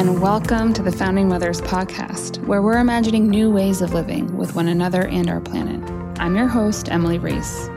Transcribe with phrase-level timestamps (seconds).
[0.00, 4.54] and welcome to the Founding Mothers podcast, where we're imagining new ways of living with
[4.54, 5.78] one another and our planet.
[6.18, 7.68] I'm your host, Emily Reese.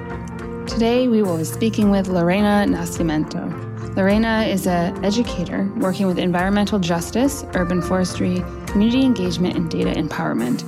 [0.65, 3.43] Today, we will be speaking with Lorena Nascimento.
[3.97, 10.63] Lorena is an educator working with environmental justice, urban forestry, community engagement, and data empowerment.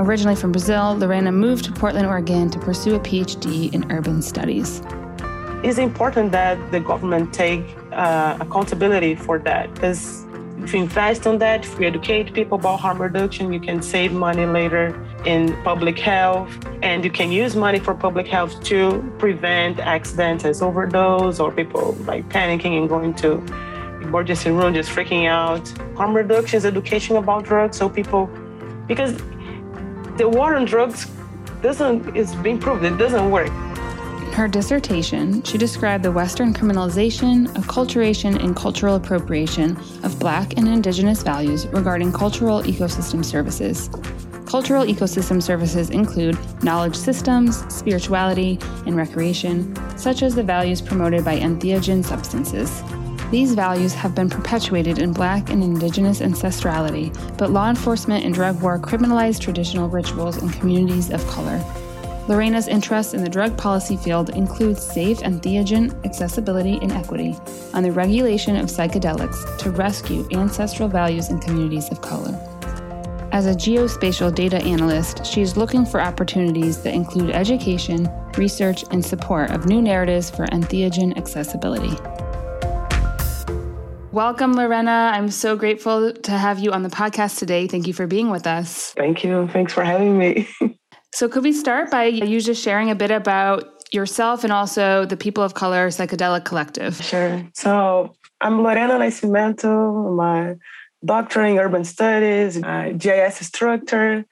[0.00, 4.82] Originally from Brazil, Lorena moved to Portland, Oregon to pursue a PhD in urban studies.
[5.62, 10.23] It's important that the government take uh, accountability for that because
[10.64, 14.12] if you invest on that, if you educate people about harm reduction, you can save
[14.12, 16.50] money later in public health,
[16.82, 21.92] and you can use money for public health to prevent accidents as overdose or people
[22.06, 23.32] like panicking and going to
[24.00, 25.68] emergency room just freaking out.
[25.96, 28.26] Harm reduction is education about drugs, so people
[28.86, 29.14] because
[30.16, 31.10] the war on drugs
[31.60, 33.52] doesn't being proved it doesn't work.
[34.34, 40.66] In her dissertation, she described the Western criminalization, acculturation, and cultural appropriation of Black and
[40.66, 43.88] Indigenous values regarding cultural ecosystem services.
[44.44, 51.38] Cultural ecosystem services include knowledge systems, spirituality, and recreation, such as the values promoted by
[51.38, 52.82] entheogen substances.
[53.30, 58.60] These values have been perpetuated in Black and Indigenous ancestrality, but law enforcement and drug
[58.60, 61.64] war criminalize traditional rituals in communities of color.
[62.26, 67.36] Lorena's interests in the drug policy field include safe entheogen accessibility and equity
[67.74, 72.32] on the regulation of psychedelics to rescue ancestral values in communities of color.
[73.30, 78.08] As a geospatial data analyst, she is looking for opportunities that include education,
[78.38, 81.94] research, and support of new narratives for entheogen accessibility.
[84.12, 85.10] Welcome, Lorena.
[85.12, 87.66] I'm so grateful to have you on the podcast today.
[87.66, 88.94] Thank you for being with us.
[88.96, 89.46] Thank you.
[89.48, 90.48] Thanks for having me.
[91.14, 95.16] so, could we start by you just sharing a bit about yourself and also the
[95.16, 96.96] People of Color Psychedelic Collective?
[96.96, 97.42] Sure.
[97.54, 100.10] So, I'm Lorena Nascimento.
[100.10, 100.56] I'm a
[101.04, 104.24] doctor in urban studies, a GIS instructor,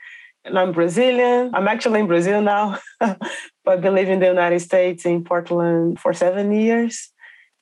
[0.45, 1.55] and I'm Brazilian.
[1.55, 3.19] I'm actually in Brazil now, but
[3.65, 7.13] I've been living in the United States in Portland for seven years.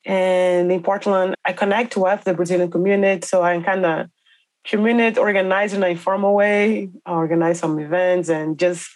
[0.06, 3.26] And in Portland, I connect with the Brazilian community.
[3.26, 4.06] So I'm kind of
[4.66, 8.90] community organize in an informal way, organize some events and just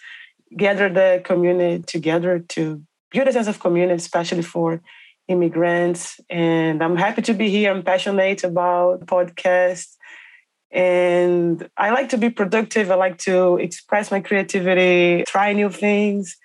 [0.55, 2.81] gather the community together to
[3.11, 4.81] build a sense of community, especially for
[5.27, 6.19] immigrants.
[6.29, 7.71] And I'm happy to be here.
[7.71, 9.95] I'm passionate about podcasts.
[10.71, 12.91] And I like to be productive.
[12.91, 16.35] I like to express my creativity, try new things.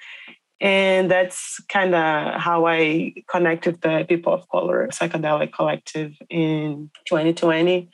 [0.61, 7.89] And that's kind of how I connected the People of Color Psychedelic Collective in 2020.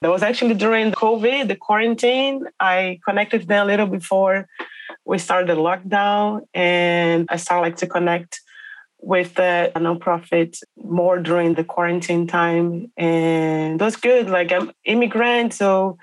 [0.00, 2.44] That was actually during the COVID, the quarantine.
[2.60, 4.46] I connected them a little before
[5.04, 8.40] we started the lockdown, and I started like to connect
[9.00, 14.30] with the nonprofit more during the quarantine time, and that's good.
[14.30, 15.98] Like I'm immigrant, so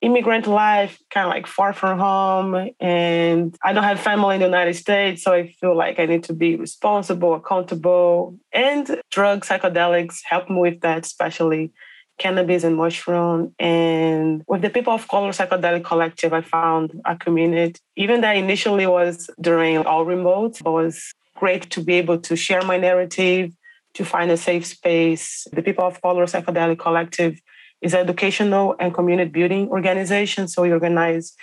[0.00, 2.70] immigrant life, kind of like far from home.
[2.80, 5.22] And I don't have family in the United States.
[5.22, 8.38] So I feel like I need to be responsible, accountable.
[8.52, 11.72] And drugs, psychedelics help me with that, especially
[12.18, 13.54] cannabis and mushroom.
[13.58, 17.80] And with the People of Color Psychedelic Collective, I found a community.
[17.96, 22.62] Even that initially was during all remote, it was great to be able to share
[22.62, 23.52] my narrative,
[23.94, 25.46] to find a safe space.
[25.52, 27.40] The People of Color Psychedelic Collective
[27.82, 30.48] is an educational and community building organization.
[30.48, 31.34] So we organize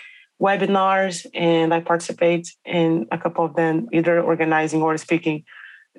[0.41, 5.43] webinars and I participate in a couple of them, either organizing or speaking.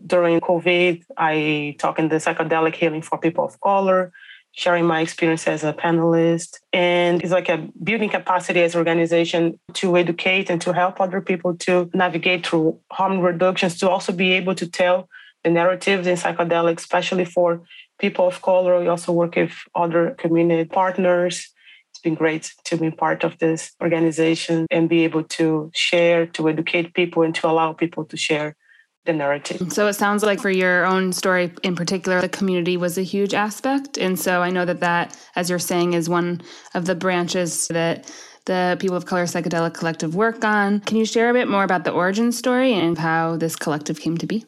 [0.04, 4.12] During COVID, I talk in the psychedelic healing for people of color,
[4.56, 6.58] sharing my experience as a panelist.
[6.72, 11.20] And it's like a building capacity as an organization to educate and to help other
[11.20, 15.08] people to navigate through harm reductions, to also be able to tell
[15.42, 17.62] the narratives in psychedelics, especially for
[17.98, 18.80] people of color.
[18.80, 21.52] We also work with other community partners.
[21.90, 26.48] It's been great to be part of this organization and be able to share, to
[26.48, 28.56] educate people, and to allow people to share
[29.04, 29.72] the narrative.
[29.72, 33.34] So it sounds like for your own story in particular, the community was a huge
[33.34, 33.98] aspect.
[33.98, 36.40] And so I know that that, as you're saying, is one
[36.74, 38.10] of the branches that
[38.46, 40.80] the People of Color Psychedelic Collective work on.
[40.80, 44.18] Can you share a bit more about the origin story and how this collective came
[44.18, 44.44] to be?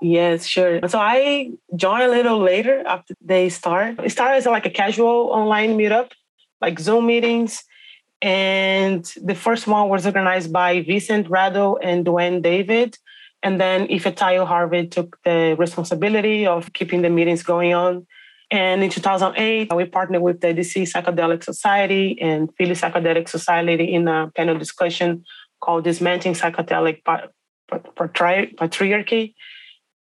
[0.00, 0.86] Yes, sure.
[0.88, 3.98] So I joined a little later after they start.
[4.04, 6.12] It started as like a casual online meetup,
[6.60, 7.64] like Zoom meetings.
[8.20, 12.96] And the first one was organized by Vincent Rado and Dwayne David.
[13.42, 18.06] And then Ifetayo Harvey took the responsibility of keeping the meetings going on.
[18.50, 24.08] And in 2008, we partnered with the DC Psychedelic Society and Philly Psychedelic Society in
[24.08, 25.24] a panel discussion
[25.60, 27.02] called Dismantling Psychedelic
[27.70, 29.34] Patriarchy.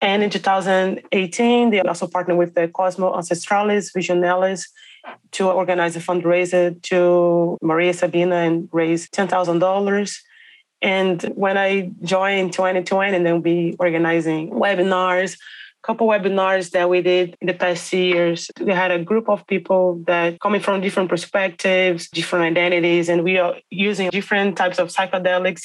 [0.01, 4.67] And in 2018, they also partnered with the Cosmo Ancestralis Visionalis
[5.31, 10.17] to organize a fundraiser to Maria Sabina and raise $10,000.
[10.85, 17.01] And when I joined 2020, and then we organizing webinars, a couple webinars that we
[17.01, 18.51] did in the past years.
[18.61, 23.39] We had a group of people that coming from different perspectives, different identities, and we
[23.39, 25.63] are using different types of psychedelics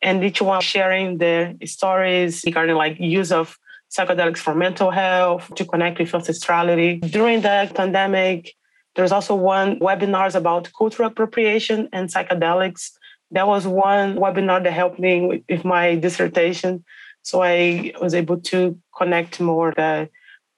[0.00, 3.58] and each one sharing their stories regarding like use of
[3.94, 6.98] psychedelics for mental health to connect with ancestrality.
[7.10, 8.54] During the pandemic,
[8.96, 12.92] there's also one webinars about cultural appropriation and psychedelics.
[13.32, 16.84] That was one webinar that helped me with, with my dissertation.
[17.22, 20.10] So I was able to connect more the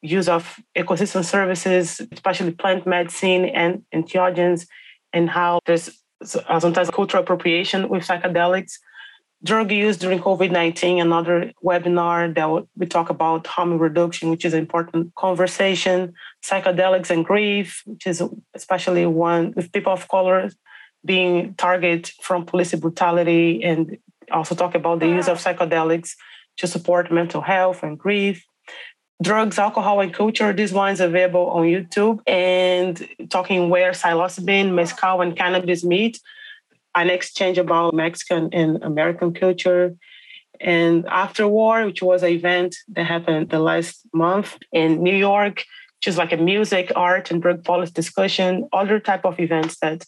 [0.03, 4.67] use of ecosystem services, especially plant medicine and entheogens,
[5.13, 5.89] and how there's
[6.49, 8.73] uh, sometimes cultural appropriation with psychedelics.
[9.43, 14.55] Drug use during COVID 19, another webinar that we talk about harm reduction, which is
[14.55, 18.23] an important conversation, psychedelics and grief, which is
[18.55, 20.51] especially one with people of color
[21.05, 23.99] being targeted from police brutality, and
[24.31, 26.15] also talk about the use of psychedelics
[26.57, 28.45] to support mental health and grief.
[29.23, 30.53] Drugs, alcohol, and culture.
[30.53, 32.21] This one's available on YouTube.
[32.27, 36.21] And talking where psilocybin, mezcal, and cannabis meet,
[36.95, 39.95] an exchange about Mexican and American culture.
[40.61, 45.65] And after war, which was an event that happened the last month in New York,
[45.99, 50.05] which is like a music, art, and drug policy discussion, other type of events that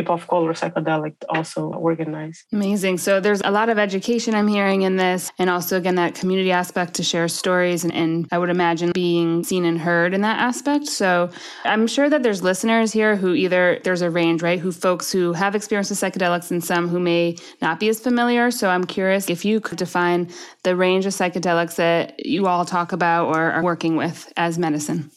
[0.00, 2.44] people of color psychedelic also organize.
[2.52, 2.98] Amazing.
[2.98, 6.52] So there's a lot of education I'm hearing in this, and also again that community
[6.52, 10.38] aspect to share stories, and, and, I would imagine being seen and heard in that
[10.38, 10.86] aspect.
[10.86, 11.30] So
[11.64, 14.58] I'm sure that there's listeners here who either there's a range, right?
[14.58, 18.50] Who folks who have experience with psychedelics and some who may not be as familiar.
[18.50, 20.30] So I'm curious if you could define
[20.62, 25.10] the range of psychedelics that you all talk about or are working with as medicine.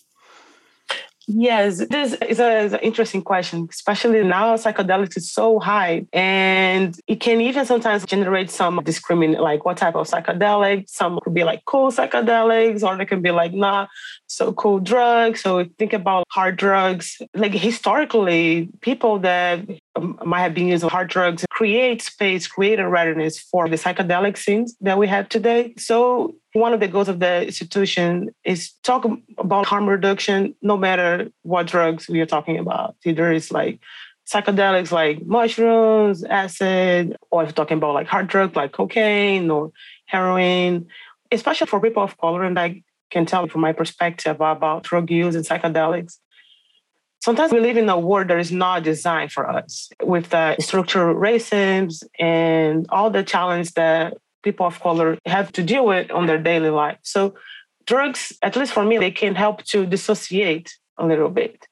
[1.28, 7.00] Yes, this is, a, is an interesting question, especially now psychedelics is so high and
[7.08, 10.90] it can even sometimes generate some discriminate, like what type of psychedelic.
[10.90, 13.88] Some could be like cool psychedelics or they can be like not
[14.28, 15.42] so cool drugs.
[15.42, 17.22] So think about hard drugs.
[17.34, 19.62] Like historically, people that
[20.26, 24.76] might have been using hard drugs create space, create a readiness for the psychedelic scenes
[24.82, 25.74] that we have today.
[25.78, 29.06] So one of the goals of the institution is talk
[29.38, 32.96] about harm reduction, no matter what drugs we are talking about.
[33.06, 33.80] Either it's like
[34.28, 39.72] psychedelics like mushrooms, acid, or if you're talking about like hard drugs like cocaine or
[40.06, 40.88] heroin,
[41.32, 42.44] especially for people of color.
[42.44, 42.82] And I
[43.12, 46.18] can tell from my perspective about drug use and psychedelics.
[47.24, 51.16] Sometimes we live in a world that is not designed for us with the structural
[51.16, 56.38] racism and all the challenges that people of color have to deal with on their
[56.38, 56.98] daily life.
[57.04, 57.34] So
[57.86, 61.66] drugs, at least for me, they can help to dissociate a little bit.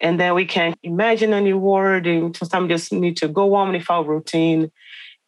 [0.00, 3.72] And then we can imagine a new world and sometimes just need to go on
[3.72, 4.72] with our routine.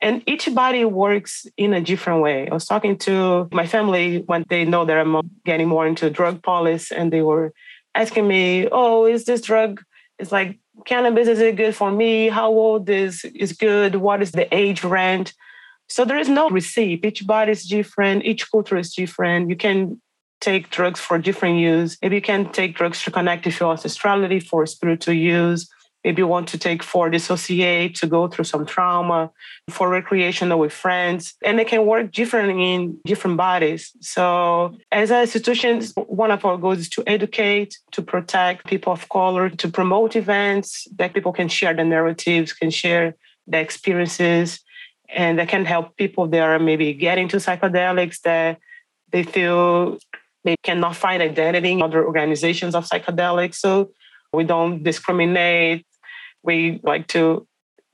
[0.00, 2.48] And each body works in a different way.
[2.48, 6.42] I was talking to my family when they know that I'm getting more into drug
[6.42, 7.52] policy, and they were
[8.02, 9.72] asking me, "Oh, is this drug?
[10.18, 10.50] It's like
[10.90, 11.28] cannabis.
[11.28, 12.12] Is it good for me?
[12.38, 13.14] How old is
[13.44, 13.92] is good?
[14.06, 15.30] What is the age range?"
[15.94, 17.04] So there is no receipt.
[17.08, 18.24] Each body is different.
[18.30, 19.48] Each culture is different.
[19.52, 19.78] You can
[20.40, 21.90] take drugs for different use.
[22.02, 25.68] Maybe you can take drugs to connect with your ancestrality for spiritual use.
[26.04, 29.30] Maybe you want to take for dissociate, to go through some trauma,
[29.68, 31.34] for recreational with friends.
[31.44, 33.92] And they can work differently in different bodies.
[34.00, 39.08] So as an institution, one of our goals is to educate, to protect people of
[39.08, 43.14] color, to promote events that people can share the narratives, can share
[43.46, 44.60] the experiences,
[45.08, 48.58] and that can help people that are maybe getting to psychedelics that
[49.10, 49.98] they feel
[50.44, 53.56] they cannot find identity in other organizations of psychedelics.
[53.56, 53.90] So
[54.32, 55.86] we don't discriminate.
[56.42, 57.46] We like to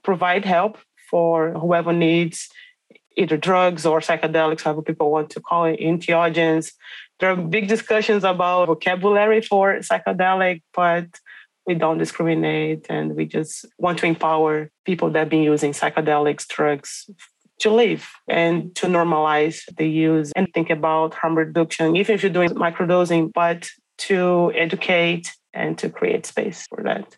[0.03, 0.79] provide help
[1.11, 2.49] for whoever needs
[3.17, 6.73] either drugs or psychedelics, however people want to call it, entheogens.
[7.21, 11.07] There are big discussions about vocabulary for psychedelic, but
[11.67, 16.47] we don't discriminate and we just want to empower people that have been using psychedelics
[16.47, 17.09] drugs
[17.61, 22.33] to live and to normalize the use and think about harm reduction, even if you're
[22.33, 27.17] doing microdosing, but to educate and to create space for that.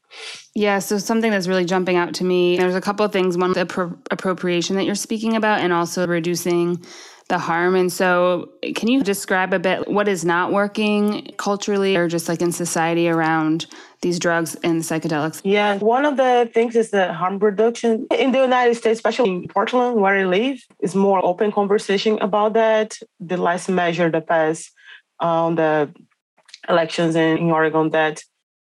[0.55, 3.37] Yeah, so something that's really jumping out to me, there's a couple of things.
[3.37, 6.85] One, the appro- appropriation that you're speaking about, and also reducing
[7.29, 7.75] the harm.
[7.75, 12.41] And so, can you describe a bit what is not working culturally or just like
[12.41, 13.67] in society around
[14.03, 15.41] these drugs and psychedelics?
[15.43, 18.07] Yeah, one of the things is the harm reduction.
[18.17, 22.53] In the United States, especially in Portland, where I live, is more open conversation about
[22.53, 22.97] that.
[23.19, 24.71] The last measure that passed
[25.19, 25.93] on the
[26.69, 28.23] elections in, in Oregon that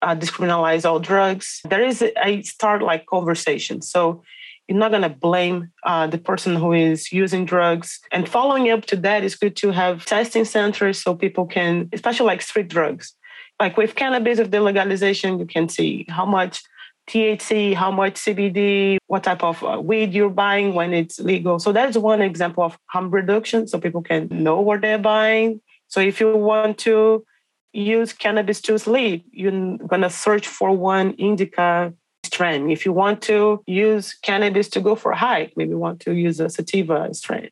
[0.03, 1.61] uh, discriminalize all drugs.
[1.69, 3.83] There is a, start like conversation.
[3.83, 4.23] So
[4.69, 8.01] you're not going to blame uh, the person who is using drugs.
[8.13, 12.27] And following up to that, it's good to have testing centers so people can, especially
[12.27, 13.15] like street drugs.
[13.59, 16.63] Like with cannabis, with the legalization, you can see how much
[17.11, 21.59] THC, how much CBD, what type of uh, weed you're buying when it's legal.
[21.59, 25.61] So that's one example of harm reduction so people can know what they're buying.
[25.89, 27.25] So if you want to
[27.73, 31.93] use cannabis to sleep, you're going to search for one indica
[32.25, 32.71] strain.
[32.71, 36.41] If you want to use cannabis to go for a hike, maybe want to use
[36.41, 37.51] a sativa strain.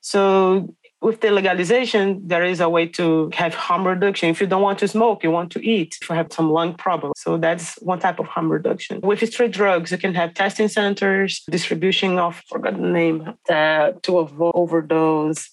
[0.00, 4.30] So with the legalization, there is a way to have harm reduction.
[4.30, 6.74] If you don't want to smoke, you want to eat, if you have some lung
[6.74, 7.12] problem.
[7.16, 9.00] So that's one type of harm reduction.
[9.02, 14.18] With street drugs, you can have testing centers, distribution of, forgot the name, uh, to
[14.18, 15.50] avoid overdose,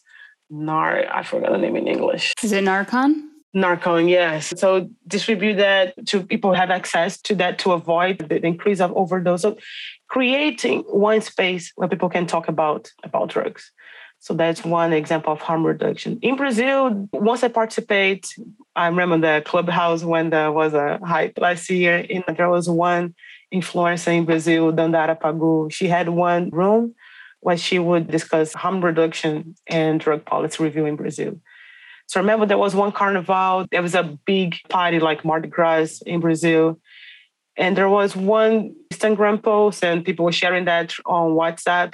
[0.49, 2.33] nar, I forgot the name in English.
[2.43, 3.30] Is it Narcan?
[3.55, 4.53] Narcan, yes.
[4.57, 9.41] So distribute that to people have access to that to avoid the increase of overdose.
[9.41, 9.57] So
[10.07, 13.71] creating one space where people can talk about about drugs.
[14.19, 16.19] So that's one example of harm reduction.
[16.21, 18.27] In Brazil, once I participate,
[18.75, 21.97] I remember the clubhouse when there was a hype last year.
[21.97, 23.15] In, there was one
[23.51, 25.71] influencer in Brazil, Dandara Pagu.
[25.73, 26.93] She had one room
[27.39, 31.41] where she would discuss harm reduction and drug policy review in Brazil.
[32.11, 36.01] So I remember there was one carnival, there was a big party like Mardi Gras
[36.05, 36.77] in Brazil.
[37.55, 41.93] And there was one Instagram post, and people were sharing that on WhatsApp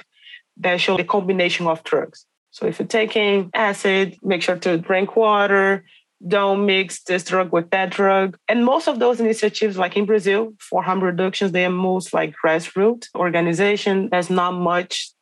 [0.56, 2.26] that showed the combination of drugs.
[2.50, 5.84] So if you're taking acid, make sure to drink water,
[6.26, 8.36] don't mix this drug with that drug.
[8.48, 12.34] And most of those initiatives, like in Brazil, for harm reductions, they are most like
[12.44, 14.08] grassroots organization.
[14.10, 15.12] There's not much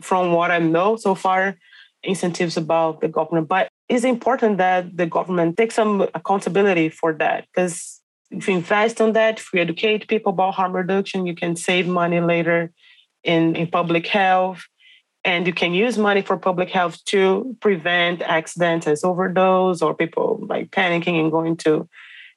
[0.00, 1.56] from what I know so far
[2.04, 3.48] incentives about the government.
[3.48, 8.00] But it's important that the government take some accountability for that because
[8.30, 11.86] if you invest on that, if you educate people about harm reduction, you can save
[11.86, 12.72] money later
[13.22, 14.64] in, in public health.
[15.24, 20.44] And you can use money for public health to prevent accidents as overdose or people
[20.48, 21.88] like panicking and going to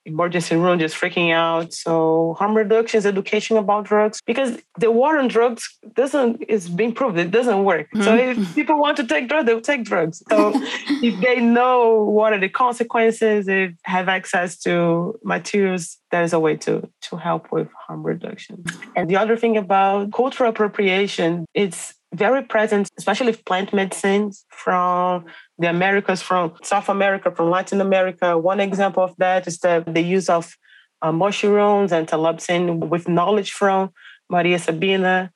[0.07, 1.73] emergency room just freaking out.
[1.73, 6.93] So harm reduction is education about drugs because the war on drugs doesn't is being
[6.93, 7.87] proved it doesn't work.
[7.91, 8.03] Mm-hmm.
[8.03, 10.23] So if people want to take drugs, they'll take drugs.
[10.29, 10.51] So
[11.03, 16.55] if they know what are the consequences, if have access to materials, there's a way
[16.57, 18.63] to to help with harm reduction.
[18.95, 25.25] And the other thing about cultural appropriation, it's very present, especially plant medicines from
[25.59, 28.37] the Americas, from South America, from Latin America.
[28.37, 30.57] One example of that is the, the use of
[31.01, 33.91] uh, mushrooms and psilocybin with knowledge from
[34.29, 35.31] Maria Sabina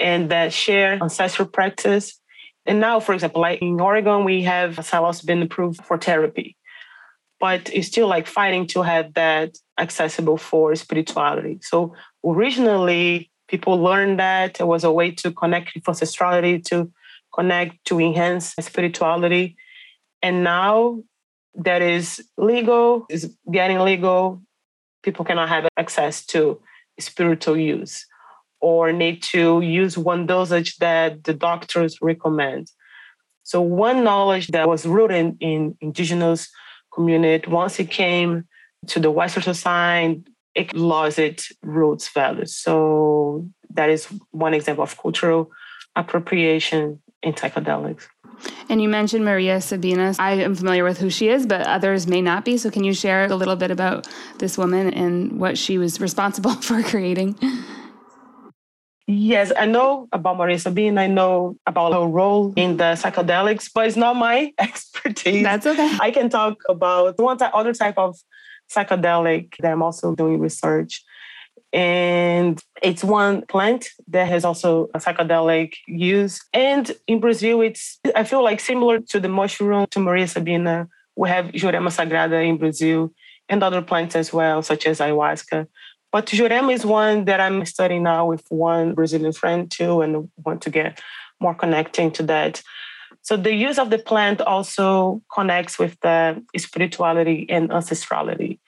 [0.00, 2.18] and that share ancestral practice.
[2.66, 6.56] And now, for example, like in Oregon, we have psilocybin approved for therapy,
[7.38, 11.58] but it's still like fighting to have that accessible for spirituality.
[11.60, 16.90] So originally, people learned that it was a way to connect with ancestrality, to
[17.32, 19.56] connect, to enhance spirituality.
[20.22, 21.04] And now
[21.66, 22.04] that is
[22.36, 24.42] legal, is getting legal,
[25.04, 26.60] people cannot have access to
[26.98, 28.06] spiritual use
[28.60, 32.72] or need to use one dosage that the doctors recommend.
[33.44, 36.50] So one knowledge that was rooted in indigenous
[36.92, 38.48] community, once it came
[38.88, 42.54] to the Western society, it lost its roots values.
[42.54, 45.50] So that is one example of cultural
[45.96, 48.06] appropriation in psychedelics.
[48.68, 50.14] And you mentioned Maria Sabina.
[50.18, 52.56] I am familiar with who she is, but others may not be.
[52.58, 54.08] So can you share a little bit about
[54.38, 57.38] this woman and what she was responsible for creating?
[59.06, 61.02] Yes, I know about Maria Sabina.
[61.02, 65.42] I know about her role in the psychedelics, but it's not my expertise.
[65.42, 65.96] That's okay.
[66.00, 68.18] I can talk about one type, other type of
[68.70, 71.02] psychedelic that I'm also doing research.
[71.72, 76.40] And it's one plant that has also a psychedelic use.
[76.52, 81.28] And in Brazil, it's, I feel like similar to the mushroom, to Maria Sabina, we
[81.28, 83.12] have Jurema Sagrada in Brazil
[83.48, 85.66] and other plants as well, such as ayahuasca.
[86.12, 90.62] But Jurema is one that I'm studying now with one Brazilian friend too, and want
[90.62, 91.00] to get
[91.40, 92.62] more connecting to that.
[93.24, 98.58] So the use of the plant also connects with the spirituality and ancestrality.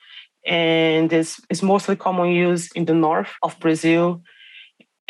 [0.45, 4.21] And is is mostly common use in the north of Brazil.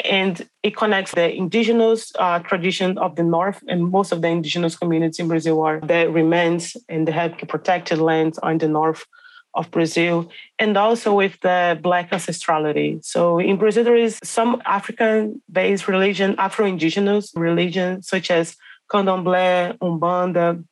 [0.03, 4.75] And it connects the indigenous uh, tradition of the north, and most of the indigenous
[4.75, 9.05] communities in Brazil are that remains and they have protected lands on the north
[9.53, 13.03] of Brazil, and also with the Black ancestrality.
[13.03, 18.55] So in Brazil, there is some African-based religion, Afro-indigenous religion, such as
[18.91, 20.63] Candomblé, Umbanda,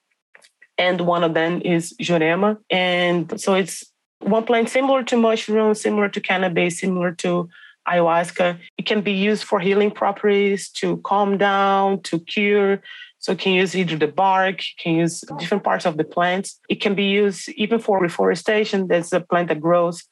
[0.77, 2.57] and one of them is Jurema.
[2.69, 3.84] And so it's
[4.25, 7.48] One plant similar to mushroom, similar to cannabis, similar to
[7.88, 8.57] ayahuasca.
[8.77, 12.81] It can be used for healing properties, to calm down, to cure.
[13.19, 16.60] So you can use either the bark, you can use different parts of the plants.
[16.69, 18.88] It can be used even for reforestation.
[18.88, 20.03] There's a plant that grows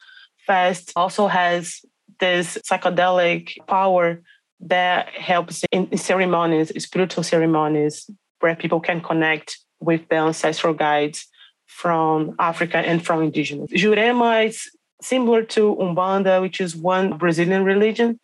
[0.45, 1.81] fast, also has
[2.19, 4.21] this psychedelic power
[4.65, 11.27] that helps in ceremonies, spiritual ceremonies, where people can connect with the ancestral guides
[11.67, 13.71] from Africa and from indigenous.
[13.71, 14.69] Jurema is
[15.01, 18.19] similar to Umbanda, which is one Brazilian religion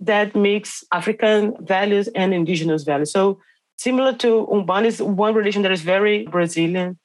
[0.00, 3.12] that mix African values and indigenous values.
[3.12, 3.40] So
[3.78, 6.98] similar to Umbanda is one religion that is very Brazilian.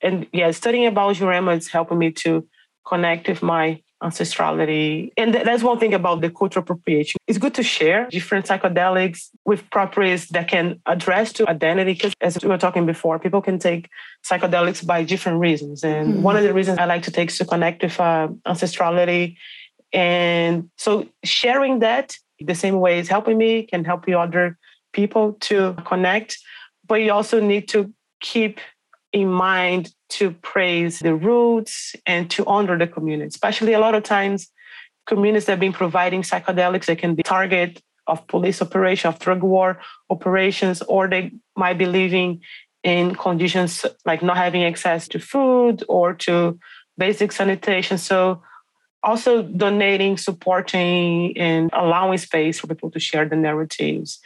[0.00, 2.46] And yeah, studying about Jurema is helping me to
[2.86, 5.12] connect with my ancestrality.
[5.16, 7.18] And that's one thing about the cultural appropriation.
[7.26, 11.94] It's good to share different psychedelics with properties that can address to identity.
[11.94, 13.88] Because as we were talking before, people can take
[14.24, 15.84] psychedelics by different reasons.
[15.84, 16.22] And mm-hmm.
[16.22, 19.36] one of the reasons I like to take is to connect with uh, ancestrality.
[19.92, 24.58] And so sharing that the same way is helping me, can help you other
[24.92, 26.38] people to connect.
[26.86, 28.60] But you also need to keep
[29.12, 33.28] in mind to praise the roots and to honor the community.
[33.28, 34.50] Especially a lot of times,
[35.06, 39.42] communities that have been providing psychedelics, they can be target of police operation, of drug
[39.42, 42.40] war operations, or they might be living
[42.82, 46.58] in conditions like not having access to food or to
[46.98, 47.96] basic sanitation.
[47.98, 48.42] So
[49.02, 54.20] also donating, supporting, and allowing space for people to share the narratives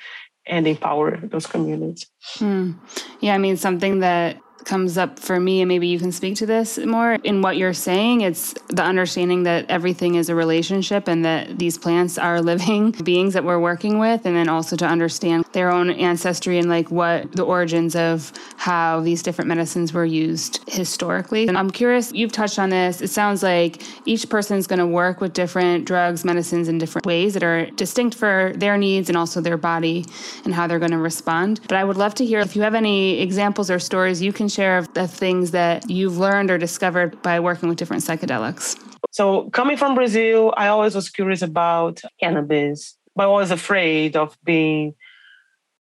[0.47, 2.07] and empower those communities.
[2.35, 2.73] Hmm.
[3.21, 6.45] Yeah, I mean, something that comes up for me, and maybe you can speak to
[6.45, 8.21] this more in what you're saying.
[8.21, 13.33] It's the understanding that everything is a relationship and that these plants are living beings
[13.35, 17.33] that we're working with, and then also to understand their own ancestry and like what
[17.33, 21.47] the origins of how these different medicines were used historically.
[21.47, 23.01] And I'm curious, you've touched on this.
[23.01, 27.35] It sounds like each person's going to work with different drugs, medicines in different ways
[27.35, 30.05] that are distinct for their needs and also their body
[30.45, 31.61] and how they're going to respond.
[31.69, 34.49] But I would love to hear if you have any examples or stories you can
[34.57, 38.77] share of the things that you've learned or discovered by working with different psychedelics?
[39.13, 44.37] So, coming from Brazil, I always was curious about cannabis, but I was afraid of
[44.45, 44.95] being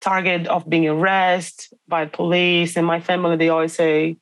[0.05, 2.77] target of being arrested by police.
[2.77, 4.17] And my family, they always say,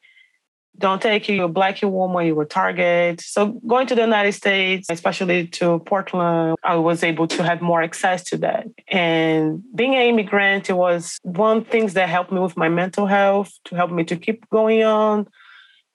[0.78, 3.20] don't take you, you're black, You're woman, you were target.
[3.20, 7.82] So going to the United States, especially to Portland, I was able to have more
[7.82, 8.66] access to that.
[8.88, 13.52] And being an immigrant, it was one thing that helped me with my mental health,
[13.66, 15.28] to help me to keep going on.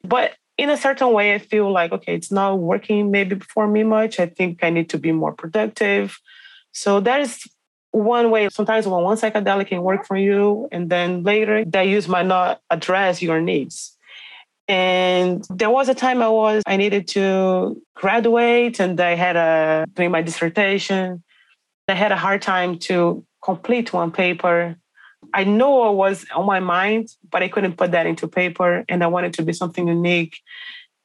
[0.04, 3.84] But in a certain way, I feel like, okay, it's not working maybe for me
[3.84, 4.20] much.
[4.20, 6.20] I think I need to be more productive.
[6.72, 7.44] So that is
[7.92, 8.48] one way.
[8.50, 12.62] Sometimes when one psychedelic can work for you, and then later that use might not
[12.70, 13.97] address your needs.
[14.68, 19.86] And there was a time I was, I needed to graduate and I had a,
[19.94, 21.24] doing my dissertation.
[21.88, 24.76] I had a hard time to complete one paper.
[25.34, 28.84] I know it was on my mind, but I couldn't put that into paper.
[28.90, 30.40] And I wanted to be something unique.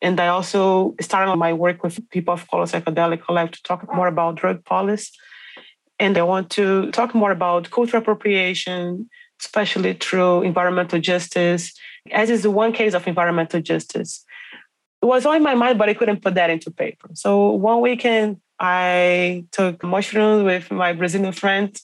[0.00, 4.08] And I also started my work with people of color psychedelic collab to talk more
[4.08, 5.12] about drug policy.
[6.00, 9.08] And I want to talk more about cultural appropriation,
[9.40, 11.72] especially through environmental justice
[12.10, 14.24] as is the one case of environmental justice.
[15.02, 17.10] It was on my mind, but I couldn't put that into paper.
[17.14, 21.76] So one weekend, I took mushrooms with my Brazilian friend.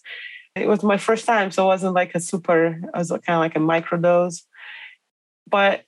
[0.55, 3.41] It was my first time, so it wasn't like a super, it was kind of
[3.41, 4.43] like a microdose.
[5.49, 5.85] But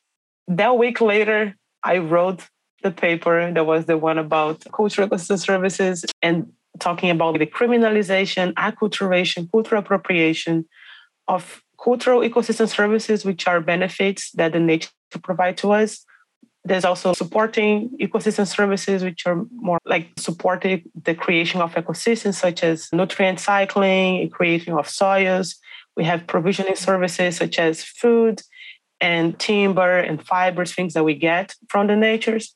[0.48, 2.48] that week later, I wrote
[2.82, 8.52] the paper that was the one about cultural ecosystem services and talking about the criminalization,
[8.54, 10.66] acculturation, cultural appropriation
[11.28, 14.90] of cultural ecosystem services, which are benefits that the nature
[15.22, 16.04] provide to us.
[16.64, 22.62] There's also supporting ecosystem services, which are more like supporting the creation of ecosystems, such
[22.62, 25.56] as nutrient cycling, creation of soils.
[25.96, 28.42] We have provisioning services such as food
[29.00, 32.54] and timber and fibers, things that we get from the natures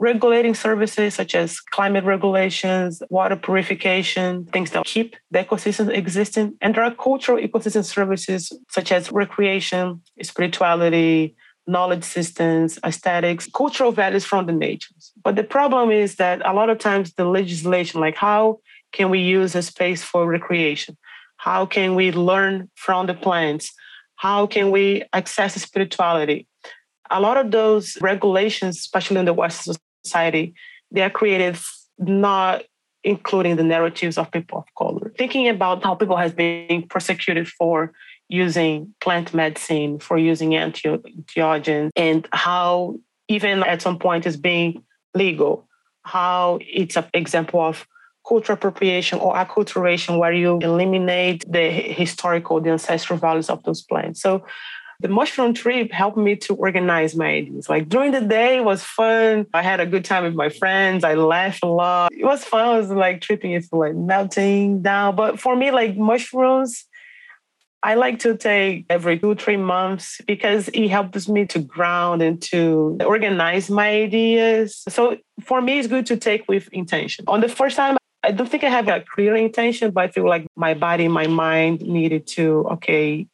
[0.00, 6.56] regulating services such as climate regulations, water purification, things that keep the ecosystem existing.
[6.62, 11.36] And there are cultural ecosystem services such as recreation, spirituality,
[11.66, 15.12] knowledge systems, aesthetics, cultural values from the natures.
[15.22, 18.60] But the problem is that a lot of times the legislation, like how
[18.92, 20.96] can we use a space for recreation?
[21.36, 23.72] How can we learn from the plants?
[24.16, 26.46] How can we access spirituality?
[27.10, 30.54] A lot of those regulations, especially in the Western society,
[30.90, 31.56] they are created
[31.98, 32.62] not
[33.02, 35.12] including the narratives of people of color.
[35.16, 37.92] Thinking about how people have been persecuted for
[38.28, 42.96] using plant medicine, for using entheogens, and how
[43.28, 44.82] even at some point is being
[45.14, 45.66] legal,
[46.04, 47.86] how it's an example of
[48.26, 54.20] cultural appropriation or acculturation where you eliminate the historical, the ancestral values of those plants.
[54.20, 54.44] So
[55.00, 57.68] the mushroom trip helped me to organize my ideas.
[57.68, 59.46] Like during the day it was fun.
[59.54, 61.04] I had a good time with my friends.
[61.04, 62.12] I laughed a lot.
[62.12, 62.68] It was fun.
[62.68, 65.16] I was like tripping It's like melting down.
[65.16, 66.84] But for me, like mushrooms,
[67.82, 72.40] I like to take every two, three months because it helps me to ground and
[72.42, 74.82] to organize my ideas.
[74.88, 77.24] So for me, it's good to take with intention.
[77.26, 80.28] On the first time, I don't think I have a clear intention, but I feel
[80.28, 83.26] like my body, my mind needed to, okay,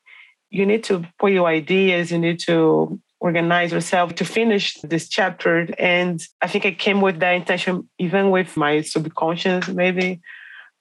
[0.56, 5.68] you need to put your ideas, you need to organize yourself to finish this chapter.
[5.78, 10.20] And I think I came with that intention, even with my subconscious, maybe.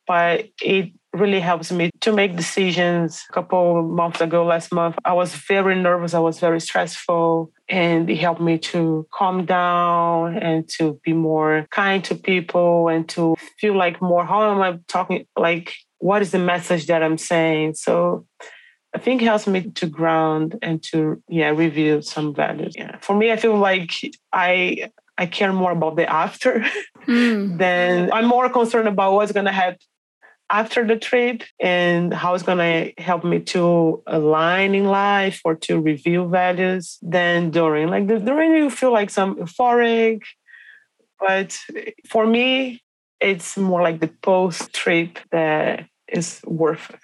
[0.07, 3.23] But it really helps me to make decisions.
[3.29, 6.13] A couple months ago, last month, I was very nervous.
[6.13, 7.51] I was very stressful.
[7.67, 13.09] And it helped me to calm down and to be more kind to people and
[13.09, 15.25] to feel like more, how am I talking?
[15.35, 17.75] Like, what is the message that I'm saying?
[17.75, 18.27] So
[18.95, 22.75] I think it helps me to ground and to, yeah, review some values.
[22.77, 22.97] Yeah.
[23.01, 23.91] For me, I feel like
[24.31, 26.65] I I care more about the after
[27.07, 27.57] mm.
[27.63, 29.79] than I'm more concerned about what's going to happen
[30.49, 35.55] after the trip and how it's going to help me to align in life or
[35.55, 37.89] to review values than during.
[37.89, 40.21] Like the, during, you feel like some euphoric,
[41.19, 41.59] but
[42.07, 42.83] for me,
[43.19, 46.95] it's more like the post trip that is worth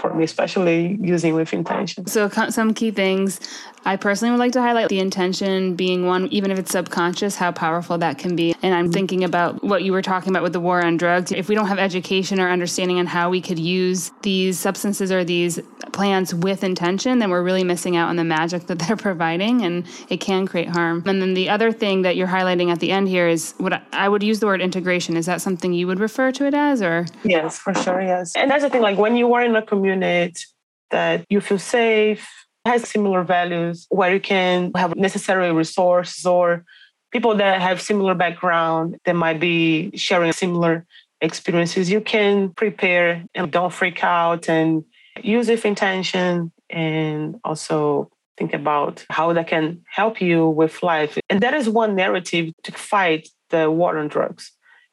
[0.00, 2.06] for me, especially using with intention.
[2.06, 3.40] So, some key things
[3.88, 7.52] I personally would like to highlight the intention being one, even if it's subconscious, how
[7.52, 8.54] powerful that can be.
[8.62, 11.32] And I'm thinking about what you were talking about with the war on drugs.
[11.32, 15.24] If we don't have education or understanding on how we could use these substances or
[15.24, 15.58] these
[15.94, 19.86] plants with intention, then we're really missing out on the magic that they're providing and
[20.10, 21.02] it can create harm.
[21.06, 24.06] And then the other thing that you're highlighting at the end here is what I
[24.06, 25.16] would use the word integration.
[25.16, 27.06] Is that something you would refer to it as or?
[27.24, 28.02] Yes, for sure.
[28.02, 28.36] Yes.
[28.36, 30.44] And that's the thing, like when you are in a community
[30.90, 32.28] that you feel safe,
[32.68, 36.64] has similar values where you can have necessary resources or
[37.10, 40.86] people that have similar background that might be sharing similar
[41.20, 44.84] experiences you can prepare and don't freak out and
[45.22, 51.18] use with intention and also think about how that can help you with life.
[51.28, 54.52] And that is one narrative to fight the war on drugs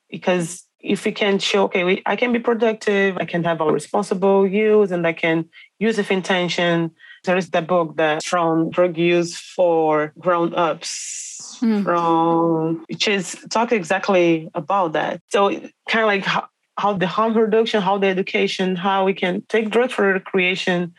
[0.09, 4.47] because if we can show okay i can be productive i can have a responsible
[4.47, 5.37] use and i can
[5.79, 6.91] use with intention
[7.25, 11.83] there is the book that from drug use for grown-ups mm.
[11.83, 15.49] from which is talk exactly about that so
[15.89, 19.69] kind of like how, how the harm reduction how the education how we can take
[19.69, 20.93] drugs for recreation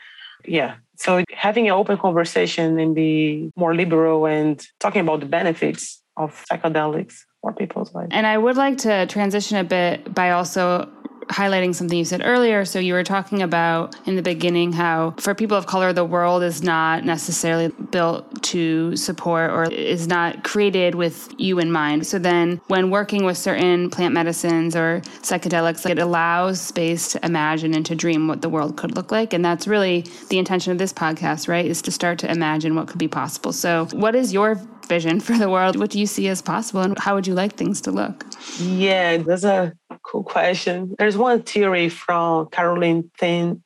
[0.45, 6.03] yeah so having an open conversation and be more liberal and talking about the benefits
[6.17, 8.09] of psychedelics for people's lives.
[8.11, 10.91] And I would like to transition a bit by also
[11.29, 12.65] highlighting something you said earlier.
[12.65, 16.43] So you were talking about in the beginning how for people of color, the world
[16.43, 22.07] is not necessarily built to support or is not created with you in mind.
[22.07, 27.75] So then when working with certain plant medicines or psychedelics, it allows space to imagine
[27.75, 29.33] and to dream what the world could look like.
[29.33, 31.67] And that's really the intention of this podcast, right?
[31.67, 33.53] Is to start to imagine what could be possible.
[33.53, 35.77] So what is your vision for the world?
[35.77, 38.25] What do you see as possible and how would you like things to look?
[38.59, 40.95] Yeah, there's a cool question.
[40.99, 43.63] There's one theory from Caroline Thin,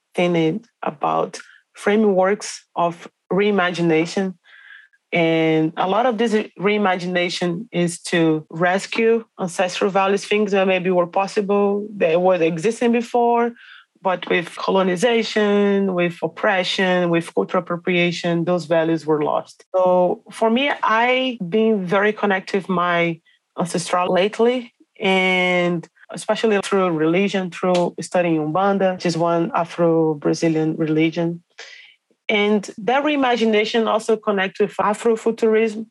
[0.83, 1.41] about
[1.73, 4.35] frameworks of reimagination.
[5.13, 11.07] And a lot of this reimagination is to rescue ancestral values, things that maybe were
[11.07, 13.53] possible, that were existing before,
[14.03, 19.65] but with colonization, with oppression, with cultural appropriation, those values were lost.
[19.75, 23.21] So for me, I've been very connected with my
[23.59, 24.75] ancestral lately.
[24.99, 31.43] And especially through religion, through studying Umbanda, which is one Afro-Brazilian religion.
[32.29, 35.87] And that reimagination also connects with Afrofuturism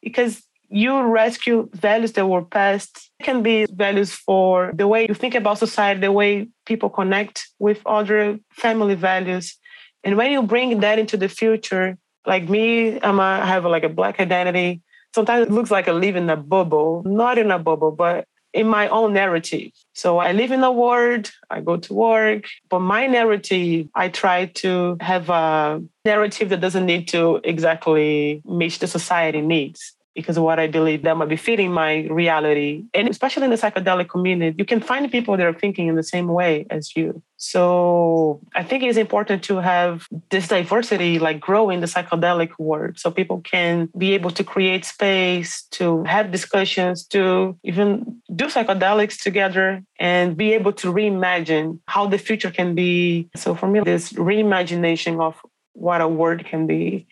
[0.00, 3.10] because you rescue values that were passed.
[3.20, 7.48] It can be values for the way you think about society, the way people connect
[7.58, 9.58] with other family values.
[10.02, 13.84] And when you bring that into the future, like me, I'm a, I have like
[13.84, 14.80] a black identity.
[15.14, 18.66] Sometimes it looks like I live in a bubble, not in a bubble, but in
[18.66, 19.70] my own narrative.
[19.94, 24.46] So I live in a world, I go to work, but my narrative, I try
[24.46, 30.44] to have a narrative that doesn't need to exactly match the society needs because of
[30.44, 32.84] what I believe that might be fitting my reality.
[32.94, 36.02] And especially in the psychedelic community, you can find people that are thinking in the
[36.02, 37.22] same way as you.
[37.36, 42.98] So I think it's important to have this diversity like grow in the psychedelic world
[43.00, 49.20] so people can be able to create space, to have discussions, to even do psychedelics
[49.20, 53.28] together and be able to reimagine how the future can be.
[53.34, 55.36] So for me, this reimagination of
[55.72, 57.06] what a word can be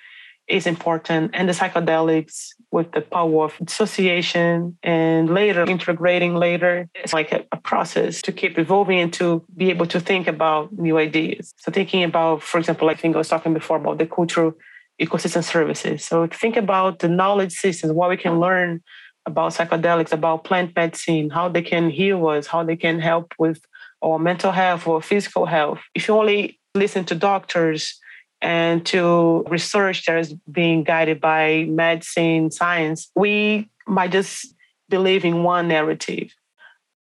[0.50, 7.12] is important and the psychedelics with the power of dissociation and later integrating later it's
[7.12, 10.98] like a, a, process to keep evolving and to be able to think about new
[10.98, 11.54] ideas.
[11.58, 14.54] So thinking about for example like i think i was talking before about the cultural
[15.00, 16.04] ecosystem services.
[16.04, 18.82] So think about the knowledge systems what we can learn
[19.26, 23.60] about psychedelics about plant medicine how they can heal us how they can help with
[24.02, 25.80] our mental health or physical health.
[25.94, 28.00] If you only listen to doctors
[28.42, 34.54] and to research that is being guided by medicine, science, we might just
[34.88, 36.32] believe in one narrative.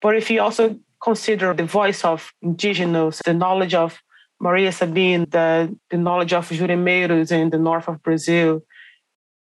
[0.02, 4.02] But if you also consider the voice of indigenous, the knowledge of
[4.40, 8.62] Maria Sabina, the, the knowledge of Juremeiros in the north of Brazil,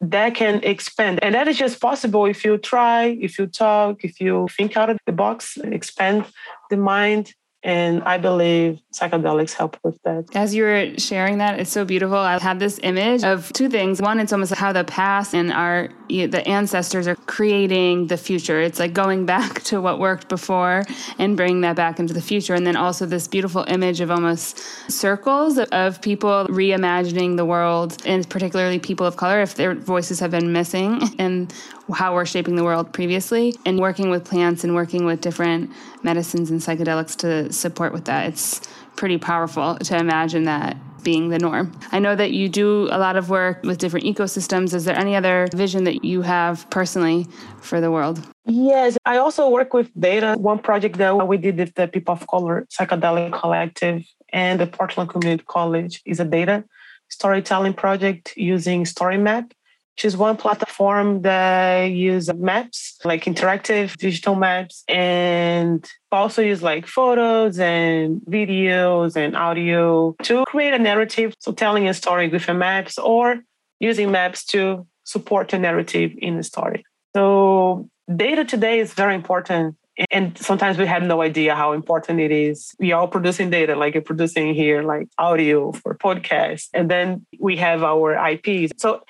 [0.00, 1.18] that can expand.
[1.22, 4.90] And that is just possible if you try, if you talk, if you think out
[4.90, 6.26] of the box, expand
[6.70, 10.26] the mind, and I believe psychedelics help with that.
[10.34, 12.18] As you were sharing that, it's so beautiful.
[12.18, 14.02] I had this image of two things.
[14.02, 18.60] One, it's almost how the past and our the ancestors are creating the future.
[18.60, 20.84] It's like going back to what worked before
[21.18, 22.52] and bringing that back into the future.
[22.52, 24.58] And then also this beautiful image of almost
[24.90, 30.30] circles of people reimagining the world, and particularly people of color, if their voices have
[30.30, 31.52] been missing, and
[31.92, 35.70] how we're shaping the world previously, and working with plants and working with different
[36.02, 38.26] medicines and psychedelics to support with that.
[38.28, 38.60] It's
[38.96, 41.78] pretty powerful to imagine that being the norm.
[41.92, 44.72] I know that you do a lot of work with different ecosystems.
[44.72, 47.26] Is there any other vision that you have personally
[47.60, 48.26] for the world?
[48.46, 50.34] Yes, I also work with data.
[50.38, 55.10] One project that we did with the People of Color Psychedelic Collective and the Portland
[55.10, 56.64] Community College is a data
[57.08, 59.52] storytelling project using StoryMap
[60.02, 67.58] is one platform that use maps, like interactive digital maps, and also use like photos
[67.58, 71.34] and videos and audio to create a narrative.
[71.38, 73.40] So telling a story with a maps or
[73.78, 76.84] using maps to support a narrative in the story.
[77.14, 79.76] So data today is very important
[80.10, 82.74] and sometimes we have no idea how important it is.
[82.78, 87.56] We are producing data, like you're producing here, like audio for podcasts, and then we
[87.58, 88.72] have our IPs.
[88.78, 89.04] So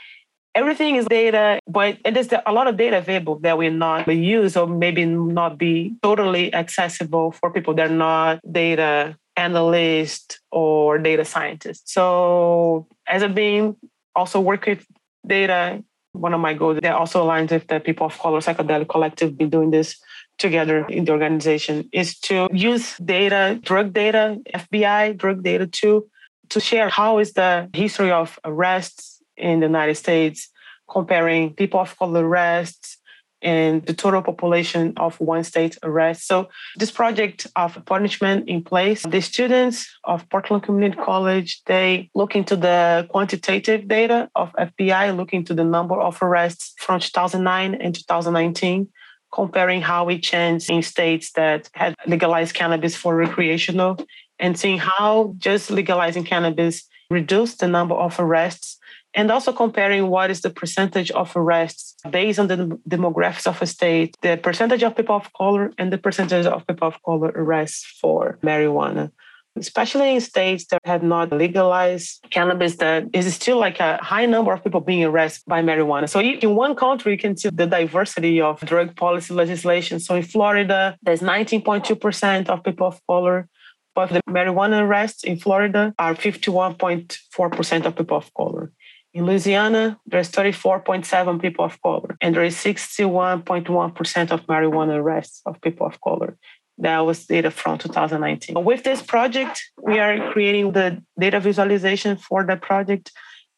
[0.55, 4.57] everything is data, but there's a lot of data available that will not be used
[4.57, 11.25] or maybe not be totally accessible for people that are not data analysts or data
[11.25, 11.93] scientists.
[11.93, 13.77] So as I've been
[14.15, 14.87] also work with
[15.27, 19.37] data, one of my goals that also aligns with the people of color psychedelic collective
[19.37, 19.97] been doing this
[20.39, 26.09] together in the organization is to use data, drug data, FBI drug data too,
[26.51, 30.49] to share how is the history of arrests in the United States,
[30.89, 32.99] comparing people of color arrests
[33.45, 36.27] and the total population of one state arrests.
[36.27, 42.35] So this project of punishment in place, the students of Portland Community College, they look
[42.35, 47.95] into the quantitative data of FBI, look into the number of arrests from 2009 and
[47.95, 48.89] 2019,
[49.31, 53.99] comparing how it changed in states that had legalized cannabis for recreational
[54.39, 58.79] and seeing how just legalizing cannabis reduced the number of arrests
[59.15, 62.57] and also comparing what is the percentage of arrests based on the
[62.89, 66.89] demographics of a state, the percentage of people of color, and the percentage of people
[66.89, 69.11] of color arrests for marijuana.
[69.57, 74.53] Especially in states that have not legalized cannabis, that is still like a high number
[74.53, 76.09] of people being arrested by marijuana.
[76.09, 80.01] So in one country, you can see the diversity of drug policy legislation.
[80.01, 83.49] So in Florida, there's 19.2% of people of color
[83.95, 88.73] but the marijuana arrests in Florida are 51.4% of people of color.
[89.15, 95.61] In Louisiana, there's 34.7 people of color, and there is 61.1% of marijuana arrests of
[95.61, 96.37] people of color.
[96.79, 98.65] That was data from 2019.
[98.65, 103.13] With this project, we are creating the data visualization for the project.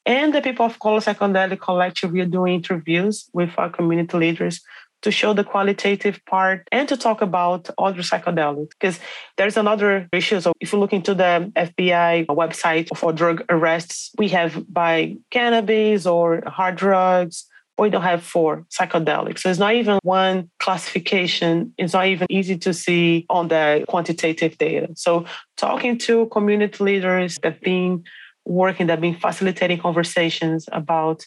[0.05, 4.61] And the People of Color Psychedelic Collective, we are doing interviews with our community leaders
[5.07, 8.99] to show the qualitative part and to talk about other psychedelics because
[9.37, 10.41] there's another issue.
[10.41, 16.07] So if you look into the FBI website for drug arrests, we have by cannabis
[16.07, 17.47] or hard drugs.
[17.79, 19.41] We don't have for psychedelics.
[19.41, 21.73] So it's not even one classification.
[21.79, 24.89] It's not even easy to see on the quantitative data.
[24.97, 25.25] So
[25.57, 28.03] talking to community leaders that have been
[28.45, 31.25] working, that have been facilitating conversations about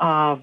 [0.00, 0.38] uh,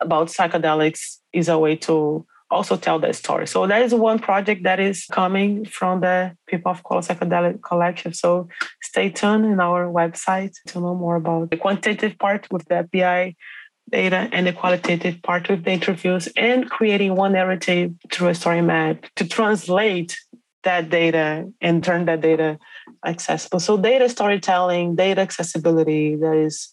[0.00, 3.46] about psychedelics is a way to also tell that story.
[3.46, 8.16] So that is one project that is coming from the People of Color Psychedelic Collective.
[8.16, 8.48] So
[8.82, 13.36] stay tuned in our website to know more about the quantitative part with the FBI
[13.90, 18.62] data and the qualitative part with the interviews and creating one narrative through a story
[18.62, 20.18] map to translate
[20.64, 22.58] that data and turn that data
[23.06, 23.60] accessible.
[23.60, 26.72] So data storytelling, data accessibility, that is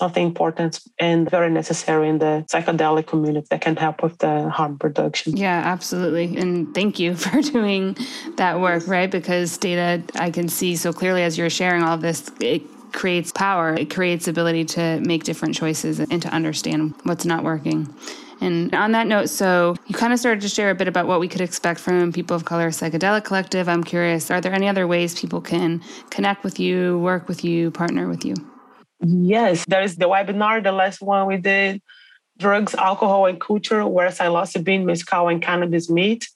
[0.00, 4.78] something important and very necessary in the psychedelic community that can help with the harm
[4.82, 5.36] reduction.
[5.36, 6.36] Yeah, absolutely.
[6.38, 7.96] And thank you for doing
[8.36, 9.10] that work, right?
[9.10, 13.74] Because data I can see so clearly as you're sharing all this, it creates power,
[13.74, 17.94] it creates ability to make different choices and to understand what's not working.
[18.40, 21.20] And on that note, so you kind of started to share a bit about what
[21.20, 23.68] we could expect from People of Color Psychedelic Collective.
[23.68, 27.70] I'm curious, are there any other ways people can connect with you, work with you,
[27.70, 28.34] partner with you?
[29.02, 31.80] Yes, there is the webinar, the last one we did,
[32.38, 36.28] Drugs, Alcohol, and Culture, where psilocybin, mescal, and cannabis meet.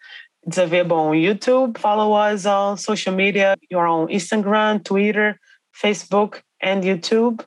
[0.46, 1.78] It's available on YouTube.
[1.78, 3.56] Follow us on social media.
[3.70, 5.38] You're on Instagram, Twitter,
[5.74, 7.44] Facebook, and YouTube.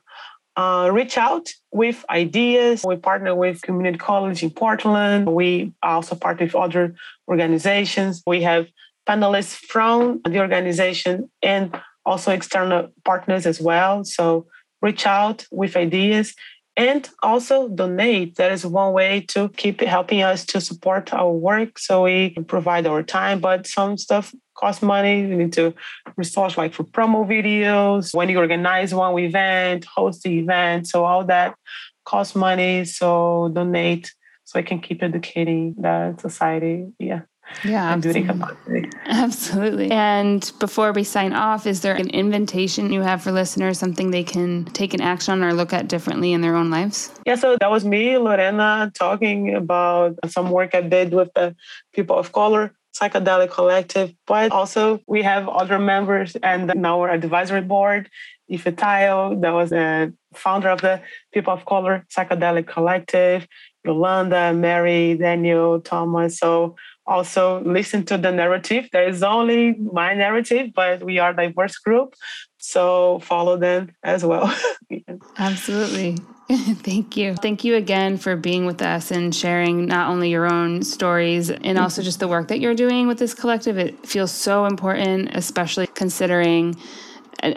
[0.56, 2.82] Uh, reach out with ideas.
[2.84, 5.32] We partner with Community College in Portland.
[5.32, 6.96] We also partner with other
[7.28, 8.22] organizations.
[8.26, 8.66] We have
[9.08, 14.02] panelists from the organization and also external partners as well.
[14.02, 14.46] So
[14.82, 16.34] reach out with ideas
[16.76, 18.36] and also donate.
[18.36, 21.78] That is one way to keep helping us to support our work.
[21.78, 25.20] So we provide our time, but some stuff costs money.
[25.20, 25.74] You need to
[26.16, 30.86] resource like for promo videos, when you organize one event, host the event.
[30.86, 31.56] So all that
[32.04, 32.84] costs money.
[32.84, 34.12] So donate
[34.44, 36.86] so I can keep educating the society.
[36.98, 37.22] Yeah.
[37.64, 38.90] Yeah, absolutely.
[39.06, 39.90] absolutely.
[39.90, 44.24] And before we sign off, is there an invitation you have for listeners, something they
[44.24, 47.10] can take an action on or look at differently in their own lives?
[47.26, 51.56] Yeah, so that was me, Lorena, talking about some work I did with the
[51.92, 57.60] people of color psychedelic collective but also we have other members and now our advisory
[57.60, 58.08] board
[58.50, 63.46] Ifetayo, that was a founder of the people of color psychedelic collective
[63.84, 66.74] yolanda mary daniel thomas so
[67.08, 68.88] also listen to the narrative.
[68.92, 72.14] There is only my narrative, but we are a diverse group.
[72.58, 74.54] So follow them as well.
[75.38, 76.18] Absolutely.
[76.50, 77.34] Thank you.
[77.34, 81.62] Thank you again for being with us and sharing not only your own stories and
[81.62, 81.78] mm-hmm.
[81.78, 83.78] also just the work that you're doing with this collective.
[83.78, 86.76] It feels so important, especially considering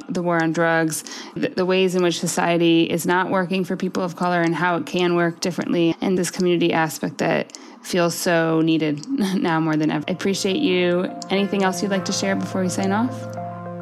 [0.09, 1.03] the war on drugs,
[1.35, 4.75] the, the, ways in which society is not working for people of color and how
[4.75, 9.91] it can work differently, and this community aspect that feels so needed now more than
[9.91, 10.05] ever.
[10.07, 11.11] I appreciate you.
[11.29, 13.11] Anything else you'd like to share before we sign off?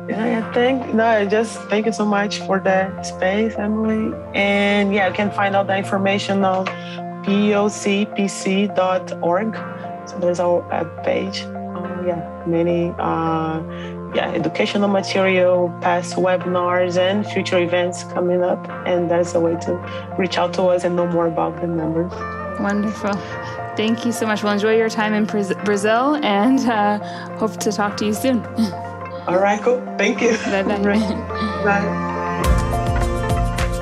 [0.10, 4.12] Yeah, thank no, I just thank you so much for the space, Emily.
[4.34, 6.66] And yeah, you can find out the information on
[7.24, 8.70] pocpc.org.
[10.10, 11.42] So there's our page.
[11.44, 13.60] Um, yeah, many uh,
[14.13, 18.67] yeah educational material, past webinars, and future events coming up.
[18.86, 22.12] And that's a way to reach out to us and know more about the members.
[22.60, 23.13] Wonderful.
[23.76, 24.43] Thank you so much.
[24.43, 27.00] We'll enjoy your time in Brazil and uh,
[27.38, 28.45] hope to talk to you soon.
[29.28, 29.80] All right, cool.
[29.98, 30.32] Thank you.
[30.45, 30.82] Bye bye.
[31.63, 32.10] Bye.